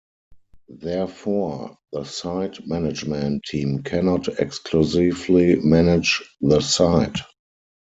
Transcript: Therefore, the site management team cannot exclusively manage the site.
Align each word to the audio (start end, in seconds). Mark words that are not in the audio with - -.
Therefore, 0.79 1.77
the 1.91 2.05
site 2.05 2.65
management 2.65 3.43
team 3.45 3.83
cannot 3.83 4.27
exclusively 4.39 5.57
manage 5.57 6.23
the 6.41 6.59
site. 6.59 7.19